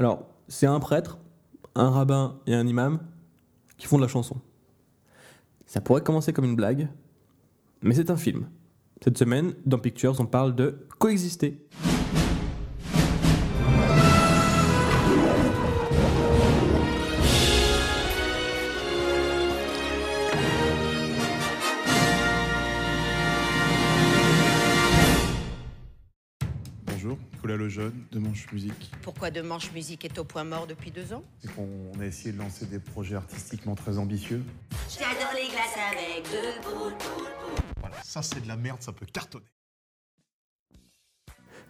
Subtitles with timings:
[0.00, 1.18] Alors, c'est un prêtre,
[1.74, 3.00] un rabbin et un imam
[3.76, 4.40] qui font de la chanson.
[5.66, 6.88] Ça pourrait commencer comme une blague,
[7.82, 8.48] mais c'est un film.
[9.04, 11.62] Cette semaine, dans Pictures, on parle de coexister.
[27.60, 28.90] Lejeune de Manche Musique.
[29.02, 32.32] Pourquoi De Manche Musique est au point mort depuis deux ans C'est qu'on a essayé
[32.32, 34.42] de lancer des projets artistiquement très ambitieux.
[34.88, 36.94] J'adore les glaces avec deux boules.
[37.80, 39.44] Voilà, ça c'est de la merde, ça peut cartonner.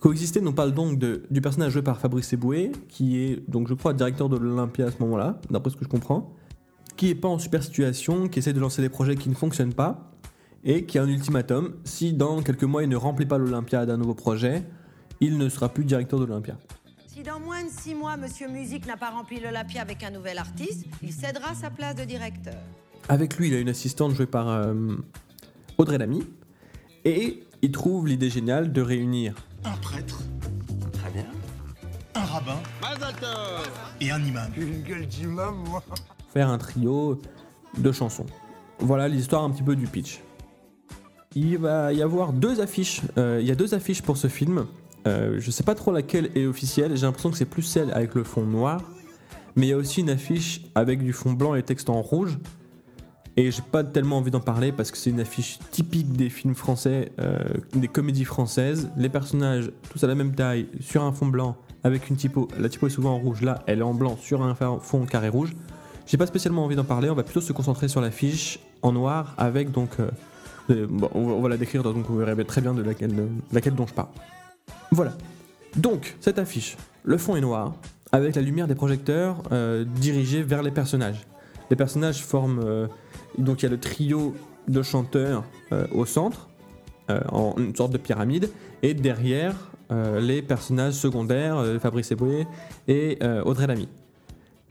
[0.00, 3.74] Coexister nous parle donc de, du personnage joué par Fabrice Eboué, qui est donc je
[3.74, 6.36] crois directeur de l'Olympia à ce moment-là, d'après ce que je comprends,
[6.96, 9.74] qui est pas en super situation, qui essaie de lancer des projets qui ne fonctionnent
[9.74, 10.12] pas,
[10.64, 13.96] et qui a un ultimatum, si dans quelques mois il ne remplit pas l'Olympia d'un
[13.96, 14.64] nouveau projet,
[15.20, 16.56] il ne sera plus directeur de l'Olympia.
[17.06, 20.38] Si dans moins de six mois, Monsieur Musique n'a pas rempli l'Olympia avec un nouvel
[20.38, 22.54] artiste, il cédera sa place de directeur.
[23.08, 24.74] Avec lui, il a une assistante jouée par euh,
[25.78, 26.22] Audrey Lamy,
[27.04, 30.20] et il trouve l'idée géniale de réunir Un prêtre,
[30.92, 31.24] Très bien.
[32.14, 32.56] un rabbin
[34.00, 34.50] et un imam.
[34.56, 35.82] Une gueule d'imam, moi.
[36.32, 37.20] faire un trio
[37.76, 38.26] de chansons.
[38.78, 40.20] Voilà l'histoire un petit peu du pitch.
[41.34, 43.02] Il va y avoir deux affiches.
[43.16, 44.66] euh, il y a deux affiches pour ce film.
[45.06, 46.96] Euh, je sais pas trop laquelle est officielle.
[46.96, 48.82] J'ai l'impression que c'est plus celle avec le fond noir.
[49.56, 52.38] Mais il y a aussi une affiche avec du fond blanc et texte en rouge.
[53.36, 56.56] Et j'ai pas tellement envie d'en parler parce que c'est une affiche typique des films
[56.56, 57.38] français, euh,
[57.72, 58.90] des comédies françaises.
[58.96, 62.48] Les personnages, tous à la même taille, sur un fond blanc, avec une typo.
[62.58, 65.28] La typo est souvent en rouge, là elle est en blanc sur un fond carré
[65.28, 65.54] rouge.
[66.06, 69.34] J'ai pas spécialement envie d'en parler, on va plutôt se concentrer sur l'affiche en noir
[69.38, 69.90] avec donc.
[70.00, 73.14] euh, bon, on, va, on va la décrire donc vous verrez très bien de laquelle,
[73.14, 74.08] de laquelle dont je parle.
[74.90, 75.12] Voilà.
[75.76, 77.74] Donc, cette affiche, le fond est noir,
[78.12, 81.26] avec la lumière des projecteurs euh, dirigée vers les personnages.
[81.70, 82.60] Les personnages forment.
[82.64, 82.86] euh,
[83.36, 84.34] donc, il y a le trio
[84.66, 86.48] de chanteurs euh, au centre,
[87.32, 88.50] en une sorte de pyramide,
[88.82, 89.54] et derrière,
[90.20, 92.46] les personnages secondaires, Fabrice Eboué
[92.86, 93.88] et Audrey Lamy.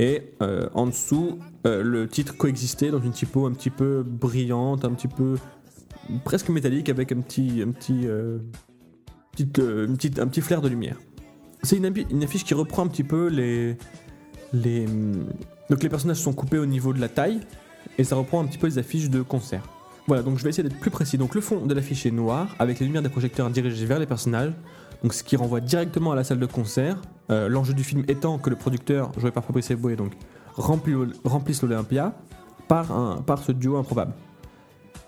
[0.00, 5.06] Et en dessous, le titre coexistait dans une typo un petit peu brillante, un petit
[5.06, 5.36] peu
[6.24, 8.08] presque métallique avec un petit, un petit,
[9.58, 10.96] euh, un petit flair de lumière.
[11.62, 13.76] C'est une, affiche qui reprend un petit peu les,
[14.86, 15.26] hum,
[15.70, 17.40] donc les personnages sont coupés au niveau de la taille
[17.96, 19.62] et ça reprend un petit peu les affiches de concert.
[20.06, 21.16] Voilà, donc je vais essayer d'être plus précis.
[21.16, 24.06] Donc le fond de l'affiche est noir avec les lumières des projecteurs dirigées vers les
[24.06, 24.52] personnages,
[25.02, 27.00] donc ce qui renvoie directement à la salle de concert.
[27.30, 30.12] Euh, L'enjeu du film étant que le producteur, joué par Fabrice Eboué, donc
[30.56, 32.14] remplisse l'Olympia
[32.68, 34.12] par, par ce duo improbable.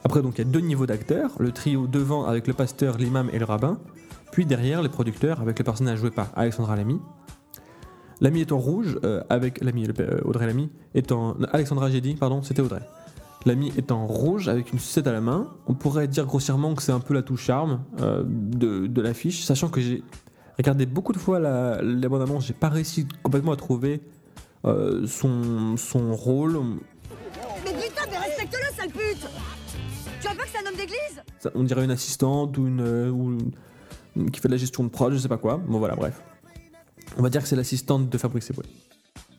[0.07, 3.29] Après, donc, il y a deux niveaux d'acteurs le trio devant avec le pasteur, l'imam
[3.33, 3.77] et le rabbin,
[4.37, 7.01] puis derrière les producteurs avec le personnage joué par Alexandra Lamy.
[8.21, 10.69] Lamy est en rouge, euh, avec Lamy, euh, Audrey Lamy
[11.09, 12.83] non, Alexandra, j'ai dit, pardon, c'était Audrey.
[13.47, 15.49] Lamy est en rouge avec une sucette à la main.
[15.67, 19.43] On pourrait dire grossièrement que c'est un peu la touche charme euh, de, de l'affiche,
[19.43, 20.03] sachant que j'ai
[20.59, 24.03] regardé beaucoup de fois la, la bande-annonce, j'ai pas réussi complètement à trouver
[24.67, 26.59] euh, son, son rôle.
[27.65, 29.27] Mais putain, mais respecte-le, sale pute
[30.21, 31.23] Tu vois pas que c'est un homme d'église?
[31.55, 33.51] On dirait une assistante ou une, ou une-
[34.33, 35.61] qui fait de la gestion de prod, je sais pas quoi.
[35.67, 36.23] Bon voilà, bref.
[37.19, 38.65] On va dire que c'est l'assistante de Fabrice Eboué.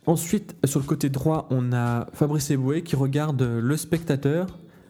[0.06, 4.48] Ensuite, sur le côté droit, on a Fabrice Eboué qui regarde le spectateur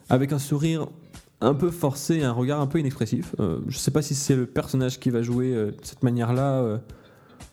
[0.09, 0.87] avec un sourire
[1.41, 3.35] un peu forcé, un regard un peu inexpressif.
[3.39, 6.61] Euh, je sais pas si c'est le personnage qui va jouer euh, de cette manière-là
[6.61, 6.77] euh,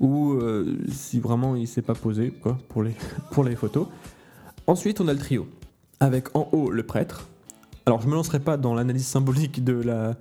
[0.00, 2.94] ou euh, si vraiment il s'est pas posé quoi, pour, les,
[3.30, 3.86] pour les photos.
[4.66, 5.46] Ensuite, on a le trio
[6.00, 7.28] avec en haut le prêtre,
[7.86, 10.14] alors, je me lancerai pas dans l'analyse symbolique de la,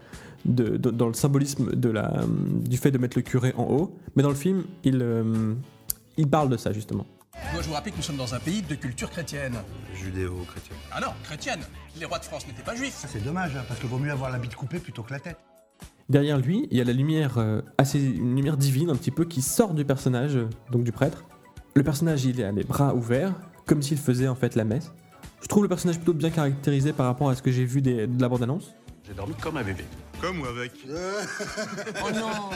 [0.46, 2.12] de, de- dans le symbolisme de la,
[2.66, 5.54] du fait de mettre le curé en haut, mais dans le film, il, euh,
[6.18, 7.06] il parle de ça justement.
[7.54, 9.56] Moi, je vous rappelle que nous sommes dans un pays de culture chrétienne.
[9.96, 10.76] Judéo-chrétien.
[10.92, 11.60] Ah non, chrétienne.
[12.00, 13.04] Les rois de France n'étaient pas juifs.
[13.08, 15.38] C'est dommage, hein, parce qu'il vaut mieux avoir la bite coupée plutôt que la tête.
[16.10, 19.26] Derrière lui, il y a la lumière euh, assez, une lumière divine un petit peu
[19.26, 21.26] qui sort du personnage, euh, donc du prêtre.
[21.76, 23.34] Le personnage, il a les bras ouverts,
[23.66, 24.92] comme s'il faisait en fait la messe.
[25.42, 28.06] Je trouve le personnage plutôt bien caractérisé par rapport à ce que j'ai vu des-
[28.08, 28.74] de la bande-annonce.
[29.06, 29.84] J'ai dormi comme un bébé.
[30.22, 30.72] Comme ou avec
[32.06, 32.50] Oh non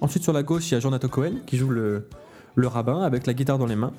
[0.00, 2.08] Ensuite, sur la gauche, il y a Jonathan Cohen qui joue le,
[2.56, 3.92] le rabbin avec la guitare dans les mains.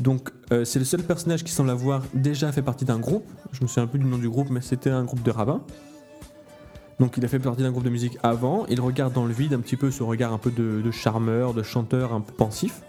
[0.00, 3.26] Donc, euh, c'est le seul personnage qui semble avoir déjà fait partie d'un groupe.
[3.52, 5.62] Je me souviens plus du nom du groupe, mais c'était un groupe de rabbins.
[7.00, 8.66] Donc, il a fait partie d'un groupe de musique avant.
[8.66, 11.54] Il regarde dans le vide un petit peu ce regard un peu de, de charmeur,
[11.54, 12.82] de chanteur un peu pensif.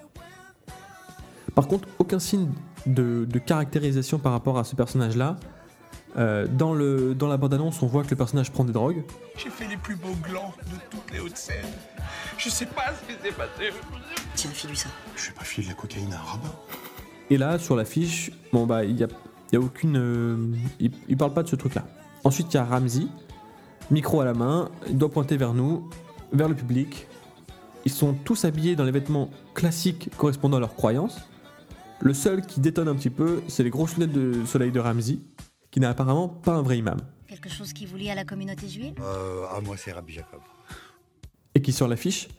[1.53, 2.49] Par contre, aucun signe
[2.85, 5.37] de, de caractérisation par rapport à ce personnage-là.
[6.17, 9.03] Euh, dans, le, dans la bande-annonce, on voit que le personnage prend des drogues.
[9.38, 11.65] J'ai fait les plus beaux glands de toutes les Hauts-de-Seine.
[12.38, 13.71] Je sais pas ce qui s'est passé.
[14.33, 14.89] Tiens, file-lui ça.
[15.17, 16.51] Je vais pas filer de la cocaïne à un rabbin.
[17.29, 19.07] Et là, sur l'affiche, bon bah, il y a,
[19.51, 19.97] il y a aucune.
[19.97, 20.38] euh,
[20.79, 21.83] il, il parle pas de ce truc-là.
[22.23, 23.07] Ensuite, il y a Ramsey,
[23.91, 25.89] micro à la main, il doit pointer vers nous,
[26.31, 27.07] vers le public.
[27.83, 31.18] Ils sont tous habillés dans les vêtements classiques correspondant à leurs croyances.
[32.00, 35.19] Le seul qui détonne un petit peu, c'est les grosses lunettes de soleil de Ramsey,
[35.75, 36.95] qui n'est apparemment pas un vrai imam.
[37.27, 40.39] Quelque chose qui vous lie à la communauté juive Euh, ah, moi, c'est Rabbi Jacob.
[41.54, 42.30] Et qui, sur l'affiche,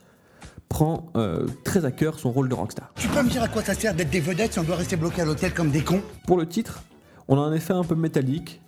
[0.70, 2.94] prend euh, très à cœur son rôle de rockstar.
[2.94, 4.96] Tu peux me dire à quoi ça sert d'être des vedettes si on doit rester
[4.96, 6.00] bloqué à l'hôtel comme des cons?
[6.26, 6.82] Pour le titre,
[7.28, 8.62] on a un effet un peu métallique,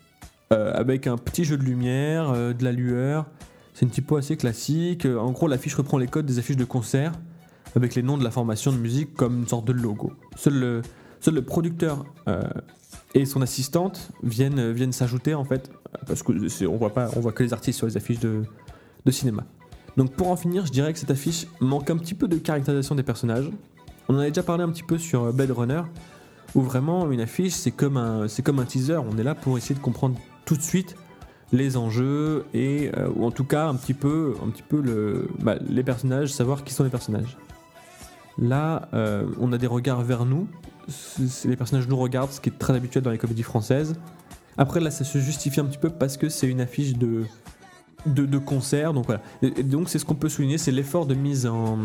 [0.52, 3.24] euh, avec un petit jeu de lumière, euh, de la lueur.
[3.72, 5.06] C'est une typo assez classique.
[5.06, 7.12] En gros, l'affiche reprend les codes des affiches de concert,
[7.74, 10.12] avec les noms de la formation de musique comme une sorte de logo.
[10.36, 10.82] Seul le,
[11.20, 12.42] seul le producteur euh,
[13.14, 15.70] et son assistante viennent, euh, viennent s'ajouter en fait,
[16.06, 18.42] parce que on voit pas, on voit que les artistes sur les affiches de,
[19.04, 19.44] de cinéma.
[19.96, 22.94] Donc pour en finir, je dirais que cette affiche manque un petit peu de caractérisation
[22.94, 23.50] des personnages.
[24.08, 25.82] On en avait déjà parlé un petit peu sur euh, Blade Runner,
[26.54, 29.58] où vraiment une affiche c'est comme un c'est comme un teaser on est là pour
[29.58, 30.96] essayer de comprendre tout de suite
[31.52, 35.56] les enjeux et ou en tout cas un petit peu un petit peu le bah,
[35.68, 37.36] les personnages savoir qui sont les personnages
[38.38, 38.88] là
[39.38, 40.48] on a des regards vers nous
[41.44, 43.94] les personnages nous regardent ce qui est très habituel dans les comédies françaises
[44.56, 47.24] après là ça se justifie un petit peu parce que c'est une affiche de
[48.06, 51.46] de, concert donc voilà et, donc c'est ce qu'on peut souligner c'est l'effort de mise
[51.46, 51.78] en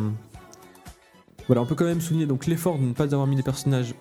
[1.48, 3.94] voilà, on peut quand même souligner donc l'effort de ne pas avoir mis des personnages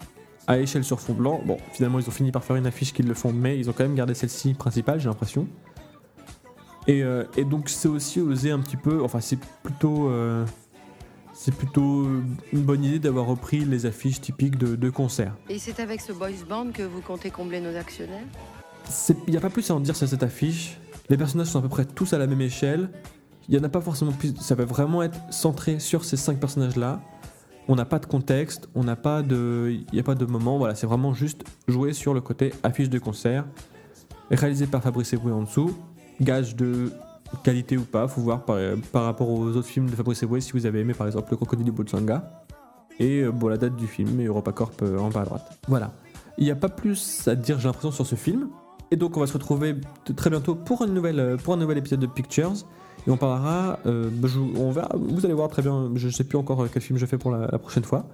[0.46, 1.40] à échelle sur fond blanc.
[1.44, 3.72] Bon, finalement, ils ont fini par faire une affiche qui le font, mais ils ont
[3.72, 5.46] quand même gardé celle-ci principale, j'ai l'impression.
[6.86, 9.02] Et, euh, donc, c'est aussi osé un petit peu.
[9.02, 10.08] Enfin, c'est plutôt.
[10.08, 10.44] euh,
[11.42, 12.06] c'est plutôt
[12.52, 15.34] une bonne idée d'avoir repris les affiches typiques de, de concert.
[15.48, 18.22] Et c'est avec ce boys band que vous comptez combler nos actionnaires?
[19.26, 20.78] Il n'y a pas plus à en dire sur cette affiche.
[21.08, 22.90] Les personnages sont à peu près tous à la même échelle.
[23.48, 24.36] Il n'y en a pas forcément plus.
[24.36, 27.00] Ça va vraiment être centré sur ces cinq personnages-là.
[27.66, 29.72] On n'a pas de contexte, on n'a pas de.
[29.72, 30.58] Il n'y a pas de moment.
[30.58, 33.46] Voilà, c'est vraiment juste jouer sur le côté affiche de concert.
[34.30, 35.76] Réalisé par Fabrice Eboué en dessous.
[36.20, 36.92] Gage de
[37.42, 38.58] qualité ou pas, faut voir par,
[38.92, 41.36] par rapport aux autres films de Fabrice Eboué si vous avez aimé par exemple Le
[41.36, 42.44] Crocodile du Botsanga.
[42.98, 45.58] Et euh, bon, la date du film et EuropaCorp euh, en bas à droite.
[45.68, 45.92] Voilà.
[46.38, 48.48] Il n'y a pas plus à dire, j'ai l'impression, sur ce film.
[48.90, 49.76] Et donc, on va se retrouver
[50.16, 52.52] très bientôt pour, une nouvelle, euh, pour un nouvel épisode de Pictures.
[53.06, 53.78] Et on parlera.
[53.84, 54.28] bah,
[54.94, 55.90] vous- allez voir très bien.
[55.96, 58.06] Je ne sais plus encore quel film je fais pour la prochaine fois.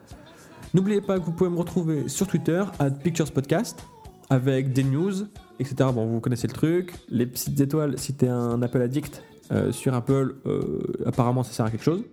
[0.73, 3.85] N'oubliez pas que vous pouvez me retrouver sur Twitter, à Pictures Podcast,
[4.31, 5.13] avec des news,
[5.59, 5.91] etc.
[5.93, 6.95] Bon, vous connaissez le truc.
[7.09, 9.23] Les petites étoiles, si t'es un Apple addict
[9.53, 12.05] euh, sur Apple, euh, apparemment ça sert à quelque chose.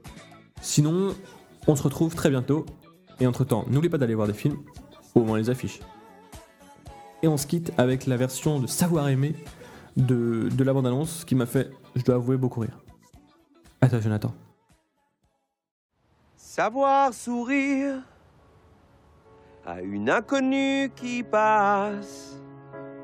[0.62, 1.15] Sinon,
[1.68, 2.65] on se retrouve très bientôt.
[3.19, 4.57] Et entre-temps, n'oubliez pas d'aller voir des films,
[5.13, 5.80] au moins les affiches.
[7.24, 9.36] Et on se quitte avec la version de Savoir aimer
[9.95, 12.77] de, de la bande-annonce qui m'a fait, je dois avouer, beaucoup rire.
[13.89, 14.33] Toi, Jonathan.
[16.36, 18.01] Savoir sourire
[19.65, 22.39] à une inconnue qui passe,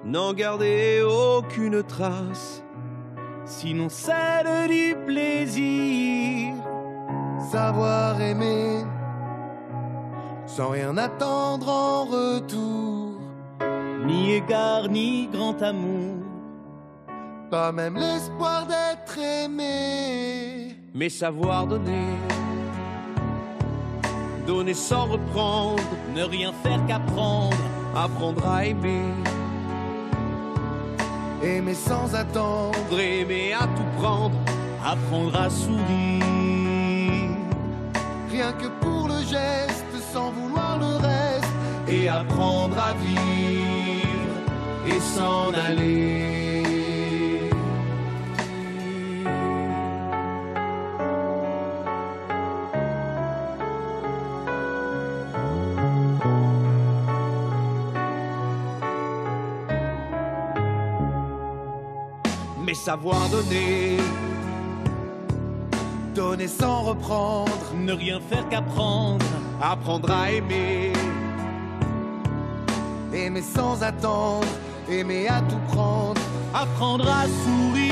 [0.06, 2.63] n'en garder aucune trace,
[3.45, 6.53] sinon celle du plaisir.
[7.51, 8.83] Savoir aimer
[10.45, 13.19] sans rien attendre en retour.
[14.06, 16.18] Ni égard, ni grand amour,
[17.50, 20.75] Pas même l'espoir d'être aimé.
[20.94, 22.15] mais savoir donner.
[24.47, 25.83] Donner sans reprendre,
[26.15, 27.56] ne rien faire qu'apprendre,
[27.95, 29.04] apprendre à aimer.
[31.44, 33.00] Aimer sans attendre.
[33.00, 34.36] aimer à tout prendre,
[34.86, 36.26] apprendre à sourire.
[38.31, 41.54] Rien que pour le geste, sans vouloir le reste.
[41.88, 44.31] Et apprendre à vivre
[44.88, 46.41] et s'en aller.
[62.71, 63.97] Mais savoir donner,
[66.16, 67.51] Donner sans reprendre.
[67.75, 69.25] ne rien faire qu'apprendre,
[69.61, 70.94] apprendre à aimer.
[73.13, 74.47] Aimer sans attendre.
[74.90, 76.21] Aimer à tout prendre.
[76.54, 77.83] apprendre à sourire,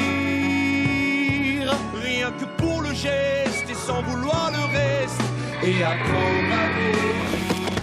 [2.01, 5.21] rien que pour le geste et sans vouloir le reste,
[5.61, 7.81] et apprendre à vivre.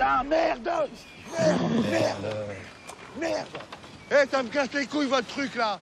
[0.00, 0.70] Ah merde
[1.38, 2.34] Merde Merde
[3.20, 3.58] Merde
[4.10, 5.80] Eh, ça me casse les couilles votre truc là